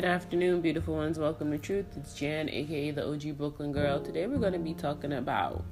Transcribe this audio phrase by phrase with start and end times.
[0.00, 1.18] Good afternoon, beautiful ones.
[1.18, 1.88] Welcome to Truth.
[1.94, 4.00] It's Jan, aka the OG Brooklyn Girl.
[4.00, 5.62] Today we're going to be talking about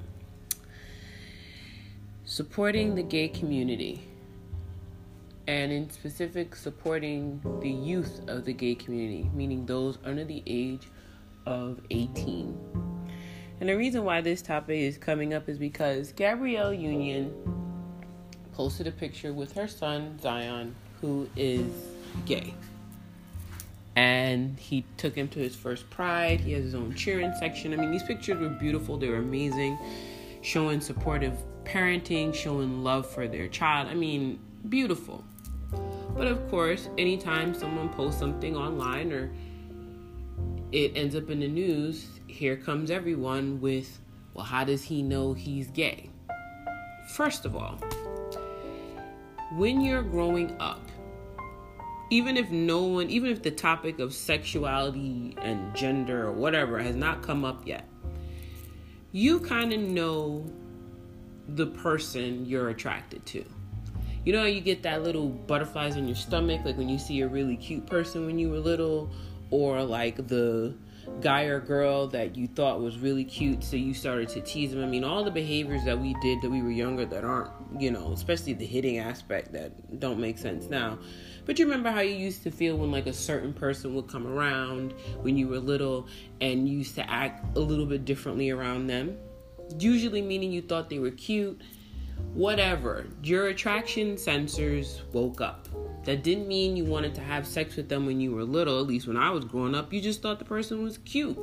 [2.25, 4.03] supporting the gay community,
[5.47, 10.87] and in specific, supporting the youth of the gay community, meaning those under the age
[11.47, 12.55] of 18.
[13.61, 17.33] And the reason why this topic is coming up is because Gabrielle Union
[18.53, 21.71] posted a picture with her son, Zion, who is
[22.27, 22.53] gay
[23.99, 26.39] and he took him to his first pride.
[26.39, 27.73] He has his own cheering section.
[27.73, 29.77] I mean, these pictures were beautiful, they were amazing,
[30.41, 33.89] showing supportive parenting, showing love for their child.
[33.89, 35.25] I mean, beautiful.
[36.15, 39.33] But of course, anytime someone posts something online or
[40.71, 43.99] it ends up in the news, here comes everyone with,
[44.33, 46.09] well, how does he know he's gay?
[47.09, 47.77] First of all,
[49.57, 50.79] when you're growing up,
[52.09, 56.95] even if no one, even if the topic of sexuality and gender or whatever has
[56.95, 57.87] not come up yet,
[59.11, 60.45] you kind of know
[61.47, 63.43] the person you're attracted to.
[64.25, 67.27] You know, you get that little butterflies in your stomach, like when you see a
[67.27, 69.09] really cute person when you were little,
[69.49, 70.75] or like the
[71.21, 74.83] guy or girl that you thought was really cute, so you started to tease them.
[74.83, 77.91] I mean, all the behaviors that we did that we were younger that aren't, you
[77.91, 80.99] know, especially the hitting aspect that don't make sense now.
[81.49, 84.27] But you remember how you used to feel when like a certain person would come
[84.27, 86.05] around when you were little
[86.41, 89.17] and you used to act a little bit differently around them?
[89.79, 91.59] Usually meaning you thought they were cute,
[92.35, 93.07] whatever.
[93.23, 95.67] Your attraction sensors woke up.
[96.05, 98.85] That didn't mean you wanted to have sex with them when you were little, at
[98.85, 99.91] least when I was growing up.
[99.91, 101.35] You just thought the person was cute.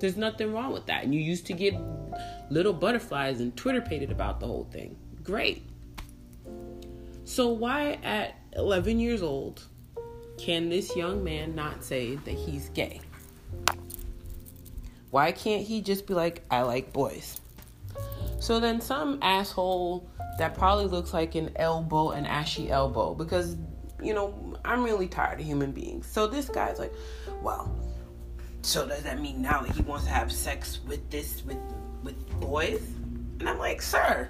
[0.00, 1.04] There's nothing wrong with that.
[1.04, 1.78] And you used to get
[2.48, 4.96] little butterflies and Twitter pated about the whole thing.
[5.22, 5.68] Great.
[7.24, 9.62] So, why at 11 years old
[10.38, 13.00] can this young man not say that he's gay?
[15.10, 17.40] Why can't he just be like, I like boys?
[18.40, 20.08] So then some asshole
[20.38, 23.56] that probably looks like an elbow, an ashy elbow, because,
[24.00, 26.06] you know, I'm really tired of human beings.
[26.06, 26.92] So this guy's like,
[27.42, 27.76] well,
[28.62, 31.58] so does that mean now that he wants to have sex with this, with,
[32.04, 32.82] with boys?
[33.40, 34.28] And I'm like, sir,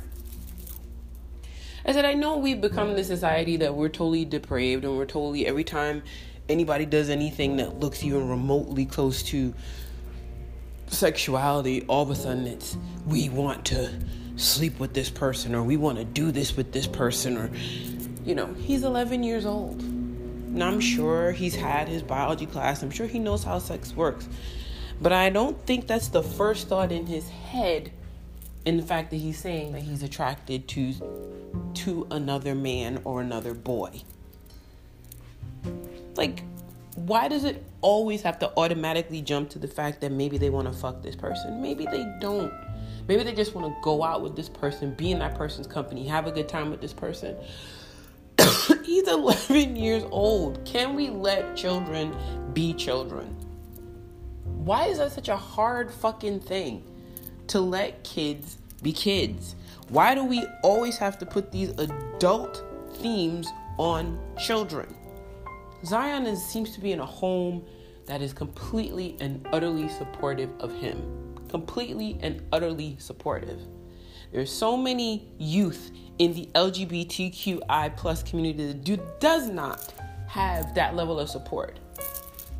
[1.84, 5.46] I said, I know we've become the society that we're totally depraved and we're totally,
[5.46, 6.02] every time
[6.48, 9.54] anybody does anything that looks even remotely close to
[10.88, 13.92] sexuality, all of a sudden it's, we want to
[14.36, 17.50] sleep with this person or we want to do this with this person or,
[18.24, 19.80] you know, he's 11 years old.
[19.80, 24.28] And I'm sure he's had his biology class, I'm sure he knows how sex works.
[25.00, 27.92] But I don't think that's the first thought in his head
[28.64, 30.92] in the fact that he's saying that he's attracted to
[31.84, 34.02] to another man or another boy.
[36.16, 36.42] Like,
[36.96, 40.66] why does it always have to automatically jump to the fact that maybe they want
[40.66, 41.62] to fuck this person?
[41.62, 42.52] Maybe they don't.
[43.06, 46.06] Maybe they just want to go out with this person, be in that person's company,
[46.08, 47.36] have a good time with this person.
[48.84, 50.64] He's 11 years old.
[50.64, 52.14] Can we let children
[52.52, 53.26] be children?
[54.44, 56.82] Why is that such a hard fucking thing
[57.46, 59.54] to let kids be kids?
[59.88, 64.94] Why do we always have to put these adult themes on children?
[65.84, 67.64] Zion is, seems to be in a home
[68.06, 71.36] that is completely and utterly supportive of him.
[71.48, 73.60] Completely and utterly supportive.
[74.32, 79.94] There's so many youth in the LGBTQI plus community that do, does not
[80.26, 81.78] have that level of support.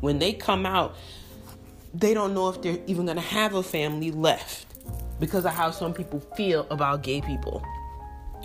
[0.01, 0.95] When they come out,
[1.93, 4.68] they don't know if they're even gonna have a family left
[5.19, 7.63] because of how some people feel about gay people,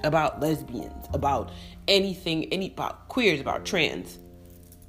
[0.03, 1.51] about lesbians, about
[1.89, 4.19] anything, any about queers, about trans.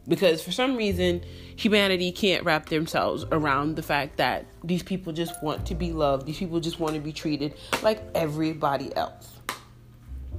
[0.07, 1.23] Because for some reason,
[1.55, 6.27] humanity can't wrap themselves around the fact that these people just want to be loved,
[6.27, 9.39] these people just want to be treated like everybody else.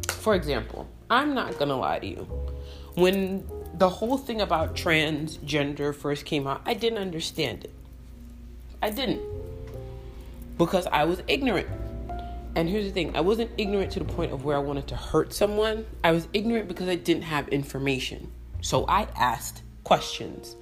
[0.08, 2.28] For example, I'm not gonna lie to you.
[2.94, 7.72] When the whole thing about transgender first came out, I didn't understand it.
[8.82, 9.20] I didn't
[10.58, 11.68] because I was ignorant.
[12.54, 14.96] And here's the thing I wasn't ignorant to the point of where I wanted to
[14.96, 15.86] hurt someone.
[16.02, 18.32] I was ignorant because I didn't have information.
[18.62, 20.56] So I asked questions.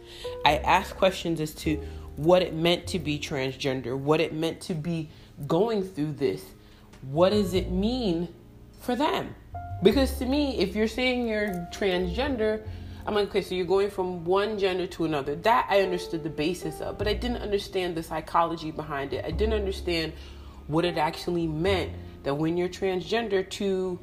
[0.44, 1.76] I asked questions as to
[2.16, 5.08] what it meant to be transgender, what it meant to be
[5.46, 6.44] going through this.
[7.02, 8.28] What does it mean
[8.80, 9.34] for them?
[9.82, 12.66] Because to me, if you're saying you're transgender,
[13.06, 15.34] I'm like, okay, so you're going from one gender to another.
[15.36, 19.24] That I understood the basis of, but I didn't understand the psychology behind it.
[19.24, 20.14] I didn't understand
[20.66, 21.92] what it actually meant
[22.22, 23.98] that when you're transgender to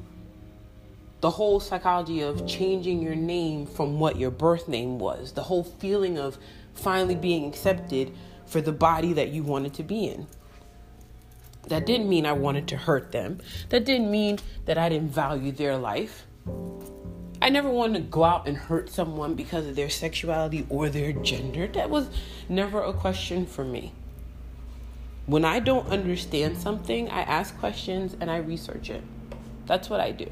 [1.20, 5.64] the whole psychology of changing your name from what your birth name was, the whole
[5.64, 6.38] feeling of
[6.74, 8.12] finally being accepted
[8.46, 10.26] for the body that you wanted to be in.
[11.68, 13.40] That didn't mean I wanted to hurt them.
[13.68, 16.26] That didn't mean that I didn't value their life.
[17.42, 21.12] I never wanted to go out and hurt someone because of their sexuality or their
[21.12, 21.66] gender.
[21.66, 22.08] That was
[22.48, 23.92] never a question for me.
[25.26, 29.02] When I don't understand something, I ask questions and I research it.
[29.66, 30.26] That's what I do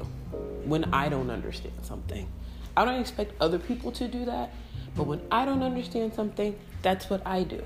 [0.63, 2.29] when I don't understand something.
[2.77, 4.53] I don't expect other people to do that,
[4.95, 7.61] but when I don't understand something, that's what I do.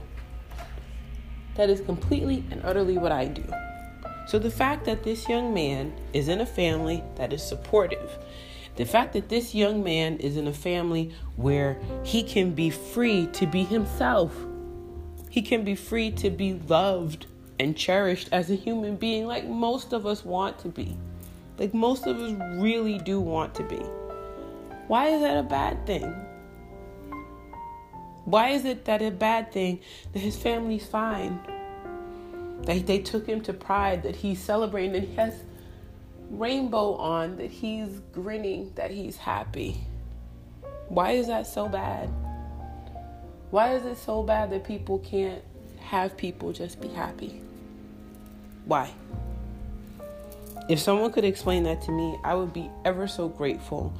[1.54, 3.44] That is completely and utterly what I do.
[4.26, 8.18] So the fact that this young man is in a family that is supportive,
[8.76, 13.28] the fact that this young man is in a family where he can be free
[13.28, 14.36] to be himself,
[15.30, 17.28] he can be free to be loved
[17.60, 20.98] and cherished as a human being, like most of us want to be.
[21.58, 23.82] Like most of us really do want to be.
[24.88, 26.14] Why is that a bad thing?
[28.26, 29.80] Why is it that a bad thing
[30.12, 31.40] that his family's fine?
[32.64, 35.44] That they took him to pride, that he's celebrating, that he has
[36.40, 39.78] rainbow on, that he's grinning, that he's happy.
[40.90, 42.10] Why is that so bad?
[43.52, 45.42] Why is it so bad that people can't
[45.80, 47.42] have people just be happy?
[48.66, 48.92] Why?
[50.68, 53.94] If someone could explain that to me, I would be ever so grateful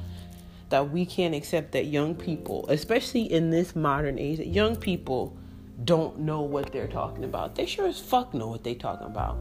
[0.68, 5.36] that we can't accept that young people, especially in this modern age, that young people
[5.84, 7.54] don't know what they're talking about.
[7.54, 9.38] They sure as fuck know what they're talking about.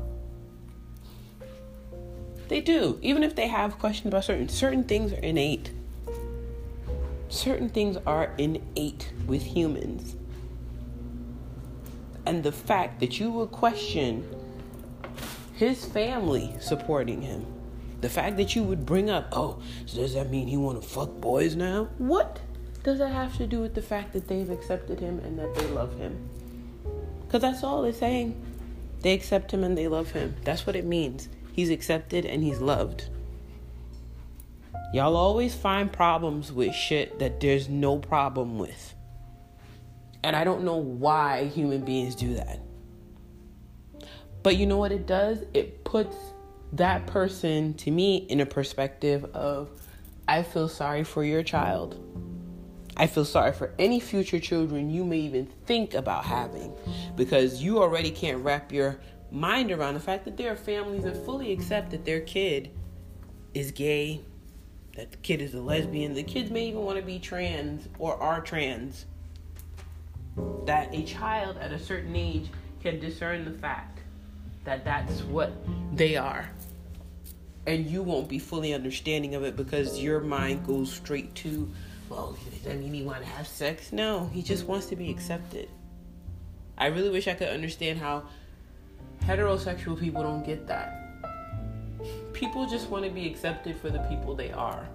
[2.47, 2.99] They do.
[3.01, 5.71] Even if they have questions about certain certain things are innate.
[7.29, 10.15] Certain things are innate with humans.
[12.25, 14.27] And the fact that you would question
[15.55, 17.45] his family supporting him
[18.05, 20.87] the fact that you would bring up, oh, so does that mean he want to
[20.87, 21.89] fuck boys now?
[21.97, 22.39] What
[22.83, 25.65] does that have to do with the fact that they've accepted him and that they
[25.69, 26.29] love him?
[27.21, 28.39] Because that's all they're saying.
[29.01, 30.35] They accept him and they love him.
[30.43, 31.29] That's what it means.
[31.55, 33.07] He's accepted and he's loved.
[34.93, 38.93] Y'all always find problems with shit that there's no problem with.
[40.21, 42.59] And I don't know why human beings do that.
[44.43, 45.45] But you know what it does?
[45.53, 46.17] It puts
[46.73, 49.69] that person to me in a perspective of
[50.27, 52.01] I feel sorry for your child.
[52.97, 56.73] I feel sorry for any future children you may even think about having
[57.15, 58.99] because you already can't wrap your
[59.35, 62.71] mind around the fact that there are families that fully accept that their kid
[63.53, 64.21] is gay,
[64.95, 68.15] that the kid is a lesbian, the kids may even want to be trans or
[68.21, 69.05] are trans.
[70.65, 72.49] That a child at a certain age
[72.81, 73.99] can discern the fact
[74.63, 75.51] that that's what
[75.93, 76.49] they are
[77.67, 81.71] and you won't be fully understanding of it because your mind goes straight to,
[82.09, 83.91] well, does that mean he want to have sex?
[83.91, 85.69] No, he just wants to be accepted.
[86.77, 88.23] I really wish I could understand how
[89.25, 91.01] heterosexual people don't get that.
[92.33, 94.87] People just want to be accepted for the people they are.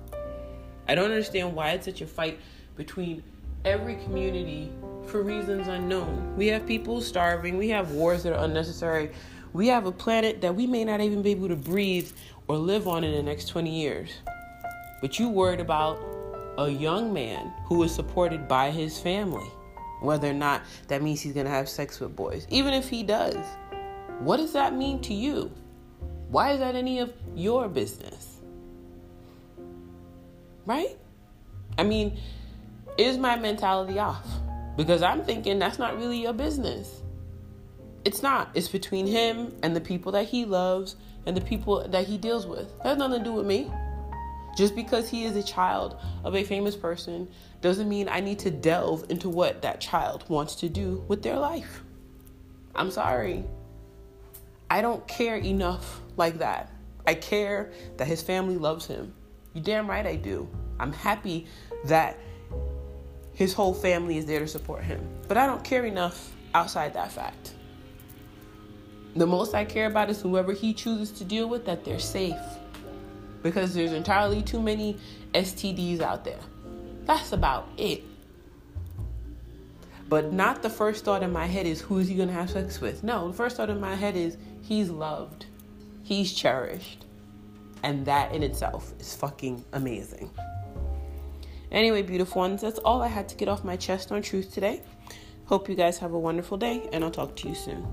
[0.89, 2.39] I don't understand why it's such a fight
[2.77, 3.23] between
[3.65, 4.71] every community
[5.07, 6.37] for reasons unknown.
[6.37, 9.11] We have people starving, we have wars that are unnecessary.
[9.53, 12.13] We have a planet that we may not even be able to breathe
[12.47, 14.11] or live on in the next 20 years.
[15.01, 15.99] But you worried about
[16.57, 19.49] a young man who is supported by his family,
[20.03, 22.47] whether or not that means he's gonna have sex with boys.
[22.49, 23.45] Even if he does,
[24.21, 25.51] what does that mean to you?
[26.29, 28.41] Why is that any of your business?
[30.67, 30.97] Right?
[31.79, 32.19] I mean,
[32.99, 34.27] is my mentality off?
[34.77, 37.03] Because I'm thinking that's not really your business.
[38.05, 38.51] It's not.
[38.55, 40.97] It's between him and the people that he loves
[41.27, 42.77] and the people that he deals with.
[42.79, 43.71] That has nothing to do with me.
[44.57, 47.29] Just because he is a child of a famous person
[47.61, 51.39] doesn't mean I need to delve into what that child wants to do with their
[51.39, 51.83] life.
[52.75, 53.45] I'm sorry.
[54.71, 56.73] I don't care enough like that.
[57.05, 59.13] I care that his family loves him.
[59.53, 60.49] You damn right I do.
[60.79, 61.47] I'm happy
[61.87, 62.17] that
[63.33, 65.05] his whole family is there to support him.
[65.27, 67.55] But I don't care enough outside that fact.
[69.17, 72.37] The most I care about is whoever he chooses to deal with, that they're safe.
[73.43, 74.97] Because there's entirely too many
[75.35, 76.39] STDs out there.
[77.07, 78.05] That's about it.
[80.11, 82.81] But not the first thought in my head is who is he gonna have sex
[82.81, 83.05] with?
[83.05, 85.47] No, the first thought in my head is he's loved,
[86.03, 87.07] he's cherished.
[87.85, 90.29] And that in itself is fucking amazing.
[91.71, 94.83] Anyway, beautiful ones, that's all I had to get off my chest on truth today.
[95.45, 97.87] Hope you guys have a wonderful day, and I'll talk to you soon.